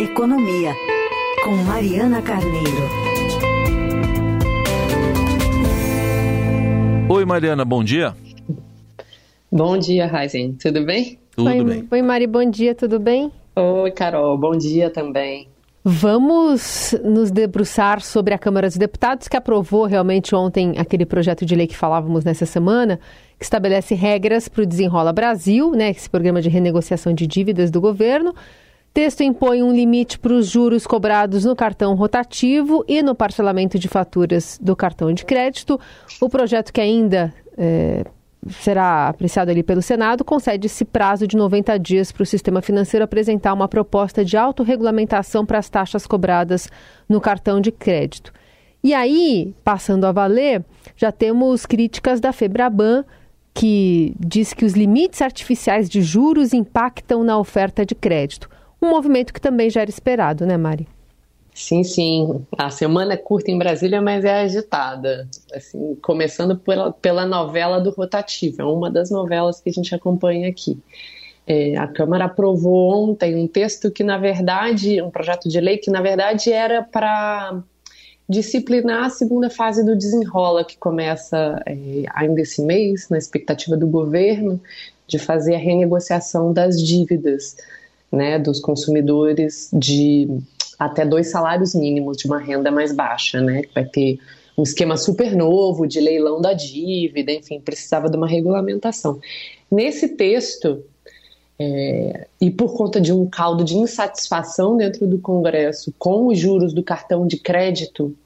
[0.00, 0.74] Economia,
[1.44, 2.88] com Mariana Carneiro.
[7.06, 8.16] Oi, Mariana, bom dia.
[9.52, 10.54] Bom dia, Raizen.
[10.54, 11.18] Tudo bem?
[11.36, 11.88] Tudo Oi, bem.
[11.90, 13.30] Oi, Mari, bom dia, tudo bem?
[13.54, 14.38] Oi, Carol.
[14.38, 15.48] Bom dia também.
[15.84, 21.54] Vamos nos debruçar sobre a Câmara dos Deputados, que aprovou realmente ontem aquele projeto de
[21.54, 22.98] lei que falávamos nessa semana,
[23.38, 27.82] que estabelece regras para o Desenrola Brasil, né, esse programa de renegociação de dívidas do
[27.82, 28.34] governo.
[28.92, 33.86] Texto impõe um limite para os juros cobrados no cartão rotativo e no parcelamento de
[33.86, 35.78] faturas do cartão de crédito.
[36.20, 38.04] O projeto que ainda é,
[38.48, 43.04] será apreciado ali pelo Senado, concede esse prazo de 90 dias para o sistema financeiro
[43.04, 46.68] apresentar uma proposta de autorregulamentação para as taxas cobradas
[47.08, 48.32] no cartão de crédito.
[48.82, 50.64] E aí, passando a valer,
[50.96, 53.04] já temos críticas da Febraban,
[53.52, 58.48] que diz que os limites artificiais de juros impactam na oferta de crédito.
[58.80, 60.88] Um movimento que também já era esperado, né, Mari?
[61.54, 62.46] Sim, sim.
[62.56, 65.28] A semana é curta em Brasília, mas é agitada.
[65.52, 70.48] Assim, começando pela, pela novela do rotativo, é uma das novelas que a gente acompanha
[70.48, 70.78] aqui.
[71.46, 75.90] É, a Câmara aprovou ontem um texto que, na verdade, um projeto de lei que,
[75.90, 77.62] na verdade, era para
[78.28, 81.74] disciplinar a segunda fase do desenrola, que começa é,
[82.14, 84.60] ainda esse mês, na expectativa do governo
[85.08, 87.56] de fazer a renegociação das dívidas
[88.10, 90.28] né, dos consumidores de
[90.78, 93.62] até dois salários mínimos de uma renda mais baixa, né?
[93.74, 94.18] Vai ter
[94.56, 99.20] um esquema super novo de leilão da dívida, enfim, precisava de uma regulamentação.
[99.70, 100.82] Nesse texto,
[101.58, 106.72] é, e por conta de um caldo de insatisfação dentro do Congresso com os juros
[106.72, 108.16] do cartão de crédito,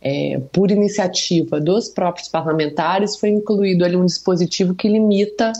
[0.00, 5.52] é, por iniciativa dos próprios parlamentares, foi incluído ali um dispositivo que limita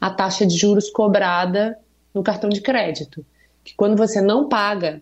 [0.00, 1.76] a taxa de juros cobrada
[2.18, 3.24] no cartão de crédito.
[3.64, 5.00] Que quando você não paga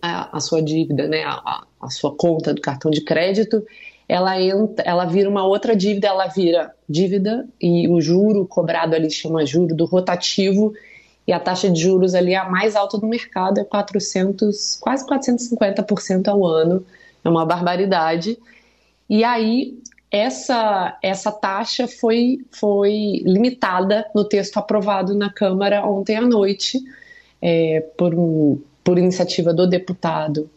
[0.00, 3.64] a, a sua dívida, né, a, a, sua conta do cartão de crédito,
[4.08, 9.10] ela entra, ela vira uma outra dívida, ela vira dívida e o juro cobrado ali
[9.10, 10.72] chama juro do rotativo
[11.26, 15.06] e a taxa de juros ali é a mais alta do mercado, é 400, quase
[15.06, 16.84] 450% ao ano,
[17.22, 18.38] é uma barbaridade.
[19.10, 19.78] E aí
[20.10, 26.78] essa essa taxa foi foi limitada no texto aprovado na Câmara ontem à noite
[27.42, 30.48] é, por um por iniciativa do deputado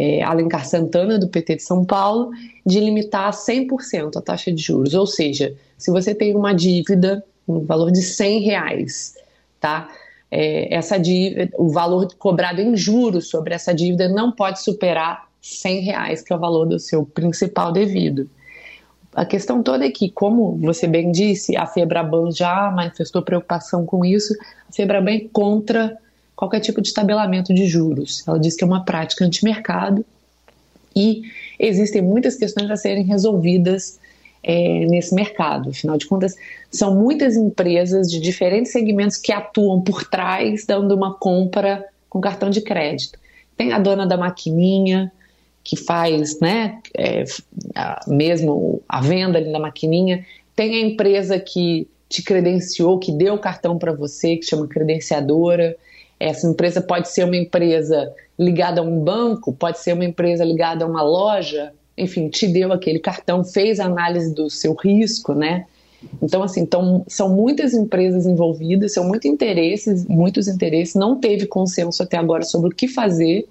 [0.00, 2.30] é, Alencar Santana, do PT de São Paulo,
[2.64, 4.94] de limitar a 100% a taxa de juros.
[4.94, 9.14] Ou seja, se você tem uma dívida no valor de 100 reais,
[9.60, 9.90] tá?
[10.30, 15.80] É, essa dívida, o valor cobrado em juros sobre essa dívida não pode superar 100
[15.80, 18.28] reais, que é o valor do seu principal devido.
[19.14, 24.04] A questão toda é que, como você bem disse, a Febraban já manifestou preocupação com
[24.04, 24.34] isso,
[24.68, 25.98] a Febraban é contra
[26.36, 28.26] qualquer tipo de estabelamento de juros.
[28.26, 30.04] Ela diz que é uma prática antimercado
[30.94, 31.22] e
[31.58, 33.98] existem muitas questões a serem resolvidas
[34.42, 35.70] é, nesse mercado.
[35.70, 36.34] Afinal de contas,
[36.70, 42.48] são muitas empresas de diferentes segmentos que atuam por trás, dando uma compra com cartão
[42.48, 43.18] de crédito.
[43.56, 45.12] Tem a dona da maquininha,
[45.62, 47.24] que faz né, é,
[47.74, 50.24] a, mesmo a venda ali da maquininha,
[50.56, 55.76] tem a empresa que te credenciou, que deu o cartão para você, que chama credenciadora.
[56.18, 60.84] Essa empresa pode ser uma empresa ligada a um banco, pode ser uma empresa ligada
[60.84, 65.66] a uma loja, enfim, te deu aquele cartão, fez a análise do seu risco, né?
[66.22, 72.02] Então, assim, então, são muitas empresas envolvidas, são muitos interesses, muitos interesses, não teve consenso
[72.02, 73.46] até agora sobre o que fazer.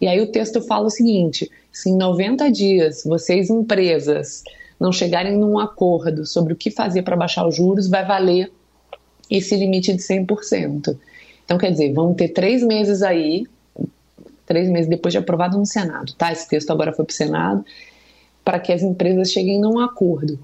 [0.00, 4.42] E aí o texto fala o seguinte: se em 90 dias vocês, empresas,
[4.78, 8.50] não chegarem num acordo sobre o que fazer para baixar os juros, vai valer
[9.30, 10.96] esse limite de 100%.
[11.44, 13.44] Então, quer dizer, vamos ter três meses aí,
[14.46, 16.32] três meses depois de aprovado no Senado, tá?
[16.32, 17.64] Esse texto agora foi para o Senado,
[18.44, 20.38] para que as empresas cheguem num acordo.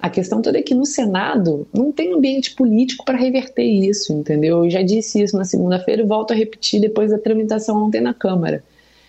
[0.00, 4.64] A questão toda é que no Senado não tem ambiente político para reverter isso, entendeu?
[4.64, 8.14] Eu já disse isso na segunda-feira e volto a repetir depois da tramitação ontem na
[8.14, 8.62] Câmara.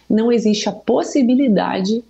[0.10, 2.04] Não existe a possibilidade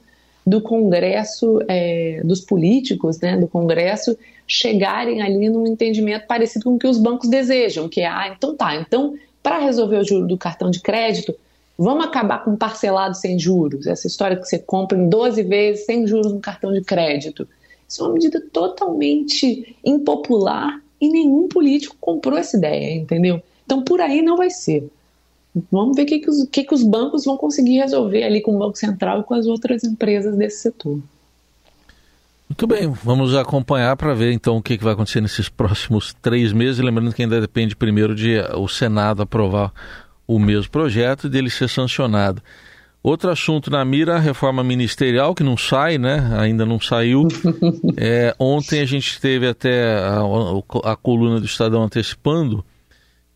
[0.46, 4.18] do Congresso, é, dos políticos, né, do Congresso,
[4.48, 8.56] chegarem ali num entendimento parecido com o que os bancos desejam, que é, ah, então
[8.56, 9.14] tá, então
[9.44, 11.36] para resolver o juro do cartão de crédito,
[11.78, 16.06] vamos acabar com parcelado sem juros, essa história que você compra em 12 vezes sem
[16.08, 17.48] juros no cartão de crédito.
[17.88, 23.42] Isso é uma medida totalmente impopular e nenhum político comprou essa ideia, entendeu?
[23.66, 24.90] Então por aí não vai ser.
[25.72, 28.56] Vamos ver o que, que, os, que, que os bancos vão conseguir resolver ali com
[28.56, 31.00] o Banco Central e com as outras empresas desse setor.
[32.50, 36.80] Muito bem, vamos acompanhar para ver então o que, vai acontecer nesses próximos três meses.
[36.80, 39.72] Lembrando que ainda depende primeiro de o Senado aprovar
[40.28, 42.42] o mesmo projeto e dele ser sancionado.
[43.02, 46.36] Outro assunto na mira, a reforma ministerial, que não sai, né?
[46.38, 47.28] Ainda não saiu.
[47.98, 50.22] É, ontem a gente teve até a,
[50.92, 52.64] a, coluna do Estadão antecipando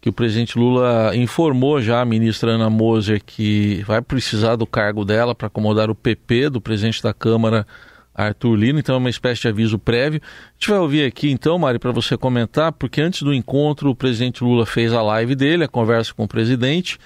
[0.03, 5.05] que o presidente Lula informou já a ministra Ana Moser que vai precisar do cargo
[5.05, 7.65] dela para acomodar o PP do presidente da Câmara,
[8.13, 10.19] Arthur Lino, então é uma espécie de aviso prévio.
[10.21, 13.95] A gente vai ouvir aqui então, Mari, para você comentar, porque antes do encontro o
[13.95, 16.99] presidente Lula fez a live dele, a conversa com o presidente,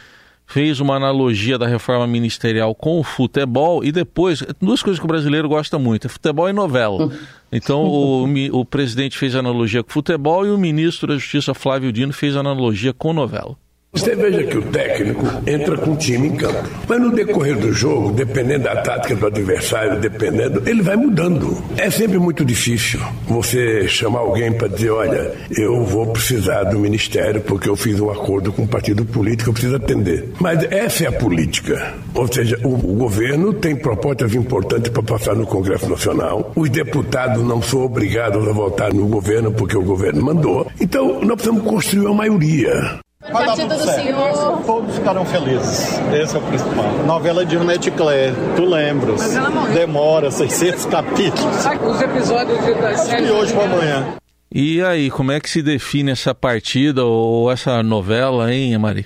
[0.47, 5.07] fez uma analogia da reforma ministerial com o futebol e depois, duas coisas que o
[5.07, 7.11] brasileiro gosta muito, é futebol e novela.
[7.51, 12.13] Então o, o presidente fez analogia com futebol e o ministro da Justiça Flávio Dino
[12.13, 13.57] fez analogia com novela.
[13.97, 16.69] Você veja que o técnico entra com o time em campo.
[16.87, 21.57] Mas no decorrer do jogo, dependendo da tática do adversário, dependendo, ele vai mudando.
[21.75, 27.41] É sempre muito difícil você chamar alguém para dizer: olha, eu vou precisar do ministério
[27.41, 30.29] porque eu fiz um acordo com um partido político, eu preciso atender.
[30.39, 31.95] Mas essa é a política.
[32.13, 36.51] Ou seja, o, o governo tem propostas importantes para passar no Congresso Nacional.
[36.55, 40.67] Os deputados não são obrigados a votar no governo porque o governo mandou.
[40.79, 42.99] Então, nós precisamos construir uma maioria.
[43.31, 44.01] Vai partido do certo.
[44.01, 44.63] senhor.
[44.65, 45.99] Todos ficarão felizes.
[46.13, 46.91] Esse é o principal.
[47.05, 49.19] Novela de Ronete Claire, tu lembras?
[49.21, 49.73] Mas ela morreu.
[49.73, 51.65] Demora 600 capítulos.
[51.65, 53.25] Os episódios da série.
[53.25, 54.17] De hoje para amanhã.
[54.51, 59.05] E aí, como é que se define essa partida ou essa novela, hein, Mari?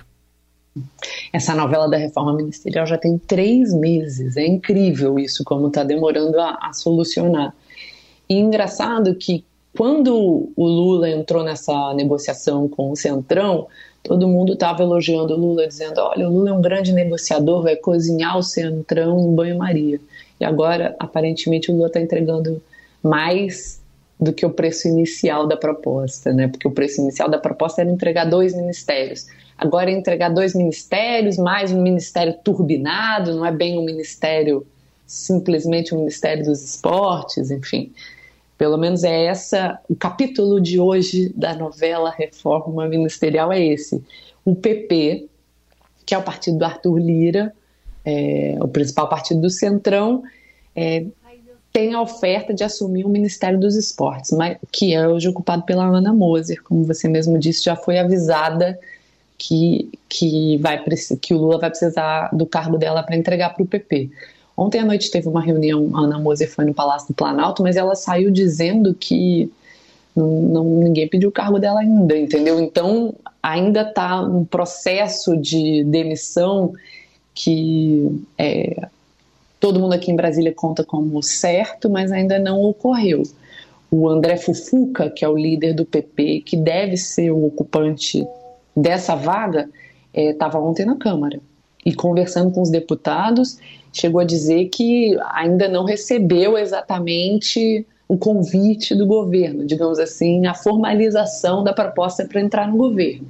[1.34, 4.38] Essa novela da reforma ministerial já tem três meses.
[4.38, 7.54] É incrível isso, como está demorando a, a solucionar.
[8.30, 9.44] E engraçado que
[9.76, 13.68] quando o Lula entrou nessa negociação com o Centrão,
[14.04, 17.76] todo mundo estava elogiando o Lula, dizendo: olha, o Lula é um grande negociador, vai
[17.76, 20.00] cozinhar o Centrão em banho-maria.
[20.40, 22.62] E agora, aparentemente, o Lula está entregando
[23.04, 23.82] mais
[24.20, 26.48] do que o preço inicial da proposta, né?
[26.48, 29.28] Porque o preço inicial da proposta era entregar dois ministérios.
[29.58, 34.66] Agora é entregar dois ministérios, mais um ministério turbinado, não é bem um ministério,
[35.06, 37.92] simplesmente um ministério dos esportes, enfim.
[38.62, 44.04] Pelo menos é essa o capítulo de hoje da novela Reforma Ministerial é esse.
[44.46, 45.28] O PP,
[46.06, 47.56] que é o partido do Arthur Lira,
[48.06, 50.22] é, o principal partido do Centrão,
[50.76, 51.08] é,
[51.74, 55.84] tem a oferta de assumir o Ministério dos Esportes, mas, que é hoje ocupado pela
[55.84, 58.78] Ana Moser, como você mesmo disse, já foi avisada
[59.40, 60.80] que, que, vai,
[61.20, 64.12] que o Lula vai precisar do cargo dela para entregar para o PP.
[64.62, 67.76] Ontem à noite teve uma reunião, a Ana Moser foi no Palácio do Planalto, mas
[67.76, 69.52] ela saiu dizendo que
[70.16, 72.60] não, não, ninguém pediu o cargo dela ainda, entendeu?
[72.60, 73.12] Então
[73.42, 76.74] ainda está um processo de demissão
[77.34, 78.88] que é,
[79.60, 83.24] todo mundo aqui em Brasília conta como certo, mas ainda não ocorreu.
[83.90, 88.24] O André Fufuca, que é o líder do PP, que deve ser o ocupante
[88.78, 89.68] dessa vaga,
[90.14, 91.40] estava é, ontem na Câmara
[91.86, 93.58] e conversando com os deputados
[93.94, 100.54] chegou a dizer que ainda não recebeu exatamente o convite do governo, digamos assim, a
[100.54, 103.26] formalização da proposta para entrar no governo.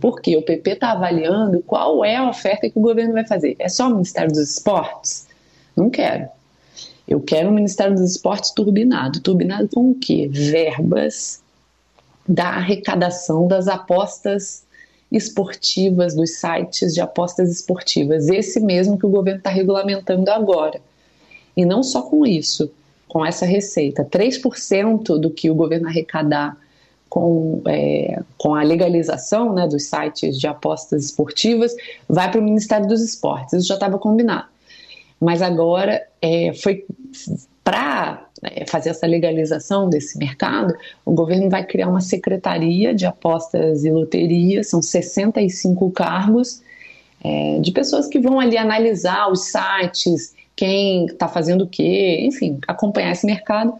[0.00, 3.56] Porque o PP está avaliando qual é a oferta que o governo vai fazer.
[3.58, 5.26] É só o Ministério dos Esportes?
[5.76, 6.28] Não quero.
[7.06, 9.20] Eu quero um Ministério dos Esportes turbinado.
[9.20, 10.28] Turbinado com o quê?
[10.30, 11.42] Verbas
[12.26, 14.64] da arrecadação das apostas
[15.10, 20.80] esportivas, dos sites de apostas esportivas, esse mesmo que o governo está regulamentando agora.
[21.56, 22.70] E não só com isso,
[23.08, 26.56] com essa receita, 3% do que o governo arrecadar
[27.08, 31.74] com, é, com a legalização né, dos sites de apostas esportivas
[32.08, 33.54] vai para o Ministério dos Esportes.
[33.54, 34.46] Isso já estava combinado.
[35.18, 36.84] Mas agora é, foi
[37.64, 38.27] para
[38.68, 44.68] fazer essa legalização desse mercado, o governo vai criar uma secretaria de apostas e loterias,
[44.68, 46.62] são 65 cargos
[47.22, 52.58] é, de pessoas que vão ali analisar os sites, quem está fazendo o quê, enfim,
[52.66, 53.74] acompanhar esse mercado.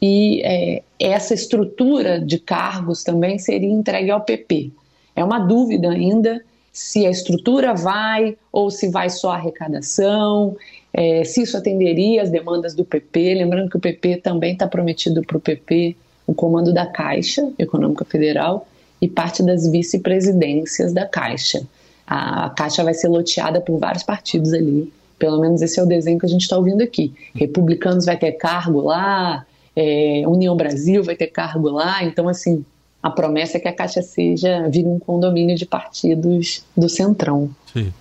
[0.00, 4.70] E é, essa estrutura de cargos também seria entregue ao PP.
[5.14, 10.54] É uma dúvida ainda se a estrutura vai ou se vai só a arrecadação,
[10.92, 13.34] é, se isso atenderia às demandas do PP.
[13.34, 18.04] Lembrando que o PP também está prometido para o PP o comando da Caixa Econômica
[18.04, 18.66] Federal
[19.00, 21.62] e parte das vice-presidências da Caixa.
[22.06, 24.92] A Caixa vai ser loteada por vários partidos ali.
[25.18, 27.12] Pelo menos esse é o desenho que a gente está ouvindo aqui.
[27.34, 32.02] Republicanos vai ter cargo lá, é, União Brasil vai ter cargo lá.
[32.04, 32.64] Então, assim,
[33.02, 37.50] a promessa é que a Caixa seja vire um condomínio de partidos do Centrão.
[37.72, 37.92] Sim.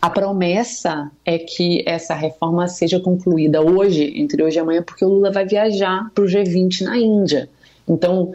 [0.00, 5.08] A promessa é que essa reforma seja concluída hoje, entre hoje e amanhã, porque o
[5.08, 7.50] Lula vai viajar para o G20 na Índia.
[7.86, 8.32] Então,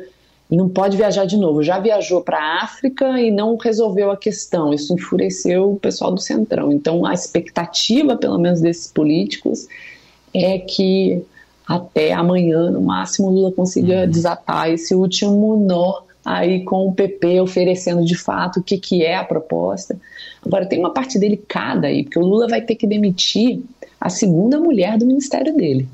[0.50, 1.63] não pode viajar de novo.
[1.63, 4.72] Já viajou para a África e não resolveu a questão.
[4.74, 6.72] Isso enfureceu o pessoal do Centrão.
[6.72, 9.67] Então, a expectativa, pelo menos desses políticos,
[10.34, 11.24] é que
[11.67, 14.10] até amanhã, no máximo, Lula consiga uhum.
[14.10, 19.15] desatar esse último nó aí com o PP oferecendo de fato o que, que é
[19.15, 19.98] a proposta.
[20.44, 23.62] Agora, tem uma parte delicada aí, porque o Lula vai ter que demitir
[24.01, 25.88] a segunda mulher do ministério dele.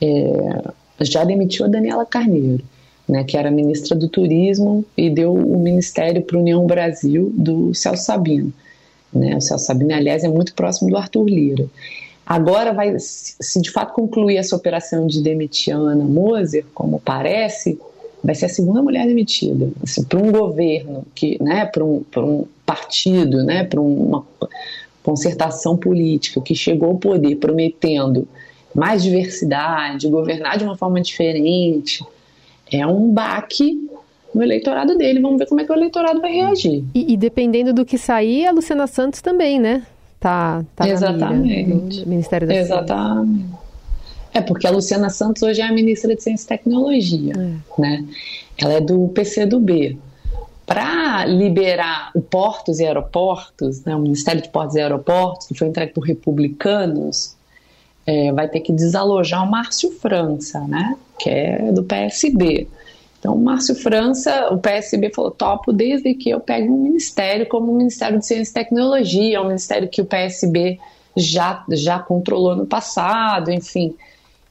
[0.00, 2.64] É, já demitiu a Daniela Carneiro
[3.10, 8.04] né, que era ministra do Turismo e deu o ministério para União Brasil do Celso
[8.04, 8.52] Sabino.
[9.12, 9.36] Né?
[9.36, 11.66] O Celso Sabino, aliás, é muito próximo do Arthur Lira.
[12.24, 17.80] Agora, vai, se de fato concluir essa operação de demitir a Ana Moser, como parece,
[18.22, 19.70] vai ser a segunda mulher demitida.
[19.82, 24.24] Assim, para um governo, que, né, para um, um partido, né, para uma
[25.02, 28.28] concertação política que chegou ao poder prometendo
[28.74, 32.04] mais diversidade, governar de uma forma diferente,
[32.70, 33.88] é um baque
[34.34, 35.20] no eleitorado dele.
[35.20, 36.84] Vamos ver como é que o eleitorado vai reagir.
[36.94, 39.84] E, e dependendo do que sair, a Luciana Santos também, né?
[40.20, 42.06] Tá, tá Exatamente.
[42.06, 43.38] Ministério da Exatamente.
[43.38, 43.69] Ciência.
[44.32, 47.80] É, porque a Luciana Santos hoje é a ministra de Ciência e Tecnologia, é.
[47.80, 48.04] né?
[48.56, 49.98] Ela é do PCdoB.
[50.66, 55.66] Para liberar o Portos e Aeroportos, né, o Ministério de Portos e Aeroportos, que foi
[55.66, 57.34] entregue por republicanos,
[58.06, 60.96] é, vai ter que desalojar o Márcio França, né?
[61.18, 62.66] que é do PSB.
[63.18, 67.70] Então, o Márcio França, o PSB falou: topo desde que eu pegue um ministério como
[67.70, 70.78] o Ministério de Ciência e Tecnologia, um ministério que o PSB
[71.16, 73.94] já, já controlou no passado, enfim.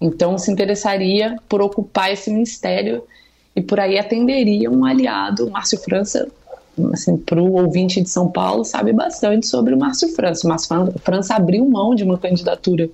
[0.01, 3.03] Então, se interessaria por ocupar esse ministério
[3.55, 5.49] e por aí atenderia um aliado.
[5.49, 6.27] Márcio França,
[6.93, 10.47] assim, para o ouvinte de São Paulo, sabe bastante sobre o Márcio França.
[10.47, 12.89] O Márcio França abriu mão de uma candidatura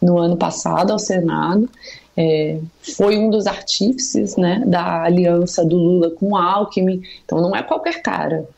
[0.00, 1.68] no ano passado ao Senado
[2.16, 7.54] é, foi um dos artífices né, da aliança do Lula com o Alckmin, então não
[7.54, 8.48] é qualquer cara.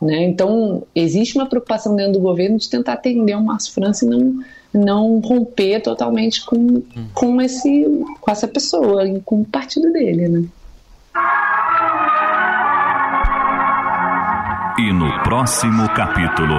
[0.00, 0.24] Né?
[0.24, 4.44] Então, existe uma preocupação dentro do governo de tentar atender o Márcio França e não,
[4.72, 6.82] não romper totalmente com,
[7.14, 7.86] com, esse,
[8.20, 10.28] com essa pessoa, com o partido dele.
[10.28, 10.44] Né?
[14.78, 16.54] E no próximo capítulo.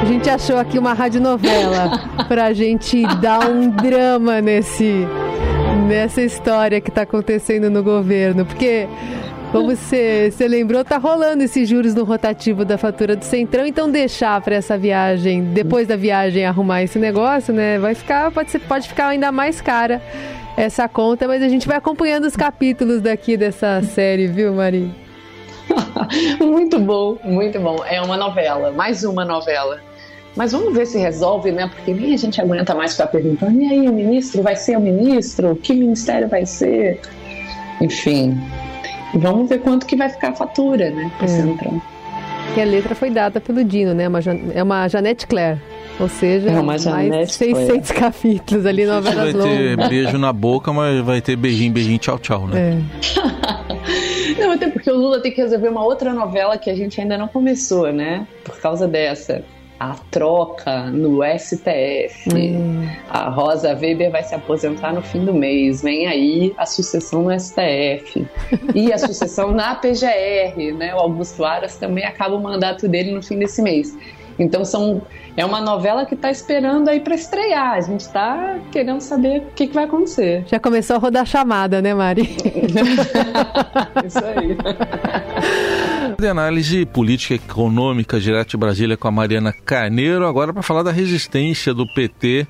[0.00, 5.06] A gente achou aqui uma radionovela pra gente dar um drama nesse
[5.86, 8.86] nessa história que tá acontecendo no governo, porque
[9.50, 14.40] como você, lembrou, tá rolando esses juros no rotativo da fatura do Centrão, então deixar
[14.40, 17.78] para essa viagem, depois da viagem arrumar esse negócio, né?
[17.78, 20.02] Vai ficar, pode ser, pode ficar ainda mais cara
[20.56, 24.90] essa conta, mas a gente vai acompanhando os capítulos daqui dessa série, viu, Mari?
[26.40, 27.84] muito bom, muito bom.
[27.86, 29.80] É uma novela, mais uma novela.
[30.36, 31.68] Mas vamos ver se resolve, né?
[31.74, 34.80] Porque nem a gente aguenta mais ficar perguntando: e aí, o ministro vai ser o
[34.80, 35.56] ministro?
[35.56, 37.00] Que ministério vai ser?
[37.80, 38.38] Enfim,
[39.14, 41.10] vamos ver quanto que vai ficar a fatura, né?
[41.16, 41.28] Para é.
[41.28, 41.82] Centrão.
[42.54, 44.08] Que a letra foi dada pelo Dino, né?
[44.08, 44.20] Uma,
[44.54, 45.60] é uma Janete Claire.
[46.00, 49.50] Ou seja, é mais de 600 capítulos ali, novelas longas.
[49.50, 52.80] Vai ter beijo na boca, mas vai ter beijinho, beijinho, tchau, tchau, né?
[54.36, 54.38] É.
[54.40, 57.18] não, até porque o Lula tem que resolver uma outra novela que a gente ainda
[57.18, 58.28] não começou, né?
[58.44, 59.44] Por causa dessa
[59.78, 62.34] a troca no STF.
[62.34, 62.88] Hum.
[63.08, 65.82] A Rosa Weber vai se aposentar no fim do mês.
[65.82, 68.26] Vem aí a sucessão no STF.
[68.74, 70.94] e a sucessão na PGR, né?
[70.94, 73.96] O Augusto Aras também acaba o mandato dele no fim desse mês.
[74.38, 75.02] Então são,
[75.36, 77.72] é uma novela que está esperando aí para estrear.
[77.72, 80.44] A gente está querendo saber o que, que, vai acontecer.
[80.46, 82.22] Já começou a rodar chamada, né, Mari?
[84.06, 84.56] Isso aí.
[86.20, 90.82] De análise política e econômica direto de Brasília com a Mariana Carneiro, agora para falar
[90.82, 92.44] da resistência do PT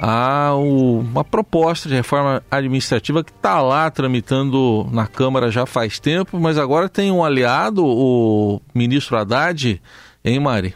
[0.00, 6.40] a uma proposta de reforma administrativa que está lá tramitando na Câmara já faz tempo,
[6.40, 9.80] mas agora tem um aliado, o ministro Haddad,
[10.24, 10.74] hein, Mari?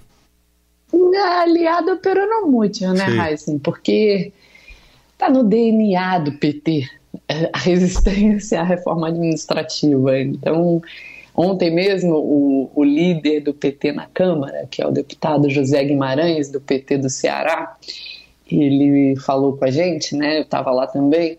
[1.43, 3.59] aliado pero não muito, né, Heisen?
[3.59, 4.33] Porque
[5.19, 6.89] tá no DNA do PT
[7.53, 10.17] a resistência à reforma administrativa.
[10.21, 10.81] Então,
[11.35, 16.51] ontem mesmo, o, o líder do PT na Câmara, que é o deputado José Guimarães,
[16.51, 17.77] do PT do Ceará,
[18.51, 20.39] ele falou com a gente, né?
[20.39, 21.39] Eu estava lá também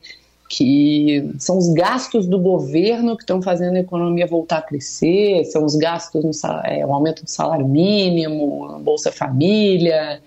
[0.54, 5.64] que são os gastos do governo que estão fazendo a economia voltar a crescer, são
[5.64, 6.32] os gastos no
[6.66, 10.22] é, o aumento do salário mínimo, Bolsa Família,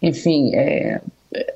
[0.00, 1.02] enfim, é,
[1.34, 1.54] é,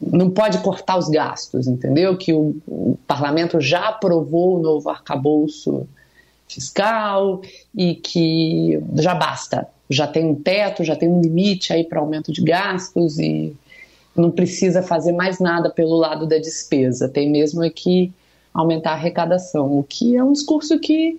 [0.00, 2.16] não pode cortar os gastos, entendeu?
[2.16, 5.86] Que o, o parlamento já aprovou o novo arcabouço
[6.48, 7.42] fiscal
[7.74, 12.32] e que já basta, já tem um teto, já tem um limite aí para aumento
[12.32, 13.54] de gastos e
[14.16, 18.12] não precisa fazer mais nada pelo lado da despesa, tem mesmo é que
[18.52, 21.18] aumentar a arrecadação, o que é um discurso que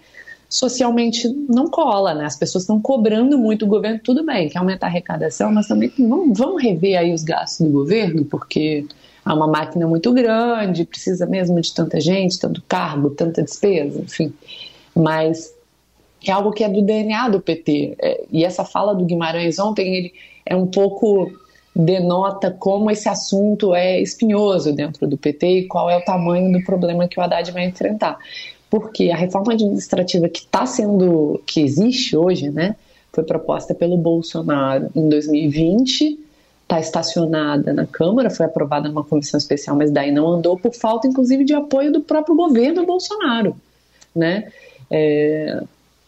[0.49, 2.25] socialmente não cola, né?
[2.25, 5.91] As pessoas estão cobrando muito o governo, tudo bem, quer aumentar a arrecadação, mas também
[5.97, 8.85] vamos, vamos rever aí os gastos do governo, porque
[9.23, 14.33] há uma máquina muito grande, precisa mesmo de tanta gente, tanto cargo, tanta despesa, enfim.
[14.95, 15.53] Mas
[16.25, 17.95] é algo que é do DNA do PT.
[17.99, 20.13] É, e essa fala do Guimarães ontem, ele
[20.45, 21.31] é um pouco
[21.75, 26.63] denota como esse assunto é espinhoso dentro do PT e qual é o tamanho do
[26.65, 28.17] problema que o Haddad vai enfrentar.
[28.69, 32.75] Porque a reforma administrativa que está sendo, que existe hoje, né,
[33.11, 36.19] foi proposta pelo Bolsonaro em 2020,
[36.63, 41.07] está estacionada na Câmara, foi aprovada numa comissão especial, mas daí não andou por falta,
[41.07, 43.55] inclusive, de apoio do próprio governo Bolsonaro,
[44.15, 44.51] né?
[44.89, 45.61] É,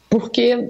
[0.09, 0.69] porque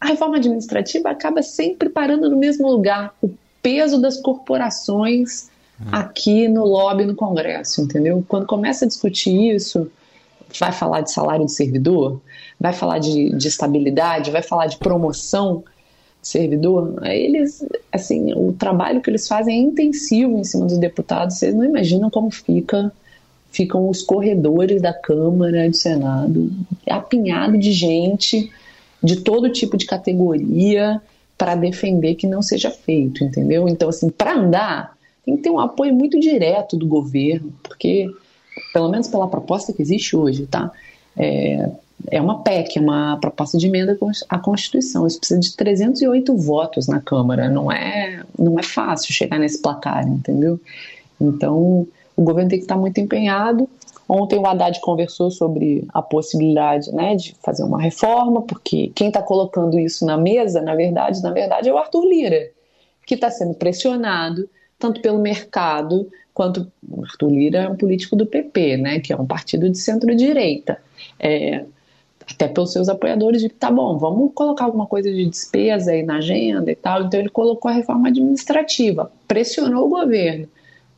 [0.00, 3.14] a reforma administrativa acaba sempre parando no mesmo lugar.
[3.22, 3.30] O
[3.62, 5.50] peso das corporações
[5.90, 8.24] aqui no lobby no Congresso, entendeu?
[8.28, 9.90] Quando começa a discutir isso,
[10.58, 12.20] vai falar de salário de servidor,
[12.58, 15.64] vai falar de, de estabilidade, vai falar de promoção
[16.20, 21.36] de servidor, eles, assim, o trabalho que eles fazem é intensivo em cima dos deputados,
[21.36, 22.92] vocês não imaginam como fica
[23.50, 26.50] ficam os corredores da Câmara, do Senado,
[26.88, 28.50] apinhado de gente
[29.02, 31.00] de todo tipo de categoria,
[31.40, 33.66] para defender que não seja feito, entendeu?
[33.66, 38.10] Então, assim, para andar, tem que ter um apoio muito direto do governo, porque,
[38.74, 40.70] pelo menos pela proposta que existe hoje, tá?
[41.16, 41.70] É,
[42.08, 45.06] é uma PEC, é uma proposta de emenda à Constituição.
[45.06, 47.48] Isso precisa de 308 votos na Câmara.
[47.48, 50.60] Não é, não é fácil chegar nesse placar, entendeu?
[51.18, 51.86] Então,
[52.22, 53.68] o governo tem que estar muito empenhado
[54.12, 59.22] Ontem o Haddad conversou sobre a possibilidade né, de fazer uma reforma, porque quem está
[59.22, 62.50] colocando isso na mesa, na verdade, na verdade, é o Arthur Lira,
[63.06, 64.50] que está sendo pressionado
[64.80, 66.66] tanto pelo mercado quanto
[67.04, 70.82] Arthur Lira é um político do PP, né, que é um partido de centro-direita.
[71.16, 71.64] É,
[72.28, 76.16] até pelos seus apoiadores de tá bom, vamos colocar alguma coisa de despesa aí na
[76.16, 77.04] agenda e tal.
[77.04, 80.48] Então ele colocou a reforma administrativa, pressionou o governo.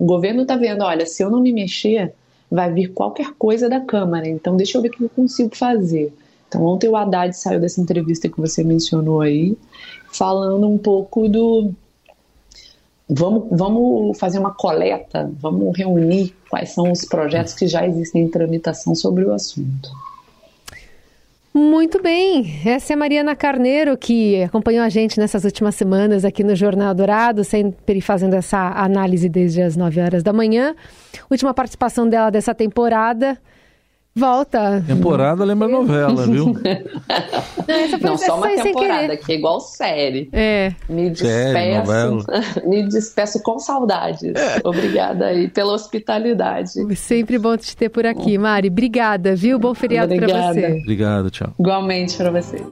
[0.02, 2.12] O governo está vendo, olha, se eu não me mexer,
[2.50, 6.12] vai vir qualquer coisa da Câmara, então deixa eu ver o que eu consigo fazer.
[6.48, 9.56] Então, ontem o Haddad saiu dessa entrevista que você mencionou aí,
[10.12, 11.70] falando um pouco do.
[13.08, 18.28] Vamos, vamos fazer uma coleta, vamos reunir quais são os projetos que já existem em
[18.28, 19.88] tramitação sobre o assunto.
[21.54, 26.42] Muito bem, essa é a Mariana Carneiro que acompanhou a gente nessas últimas semanas aqui
[26.42, 30.74] no Jornal Dourado, sempre fazendo essa análise desde as 9 horas da manhã.
[31.30, 33.38] Última participação dela dessa temporada.
[34.14, 34.84] Volta.
[34.86, 36.54] Temporada lembra novela, viu?
[37.66, 40.28] Não, Não só uma temporada, que é igual série.
[40.32, 40.72] É.
[40.88, 44.34] Me despeço, série, me despeço com saudades.
[44.34, 44.60] É.
[44.64, 46.72] Obrigada aí pela hospitalidade.
[46.96, 48.68] Sempre bom te ter por aqui, Mari.
[48.68, 49.58] Obrigada, viu?
[49.58, 50.78] Bom feriado para você.
[50.82, 51.54] Obrigado, tchau.
[51.58, 52.62] Igualmente para você.